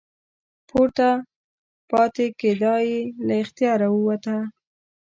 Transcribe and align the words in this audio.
پورته 0.69 1.09
پاتې 1.89 2.25
کیدا 2.39 2.75
یې 2.89 2.99
له 3.27 3.35
اختیاره 3.43 3.87
ووته. 3.91 4.37